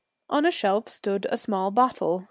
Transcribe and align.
On 0.31 0.47
a 0.47 0.49
shelf 0.49 0.89
stood 0.89 1.27
a 1.29 1.37
small 1.37 1.69
bottle. 1.69 2.19